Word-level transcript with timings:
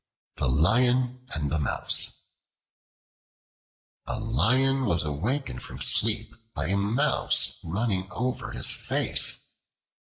The 0.37 0.49
Lion 0.49 1.27
And 1.35 1.51
The 1.51 1.59
Mouse 1.59 2.25
A 4.07 4.19
LION 4.19 4.87
was 4.87 5.03
awakened 5.03 5.61
from 5.61 5.79
sleep 5.79 6.33
by 6.55 6.69
a 6.69 6.75
Mouse 6.75 7.59
running 7.63 8.07
over 8.11 8.49
his 8.49 8.71
face. 8.71 9.45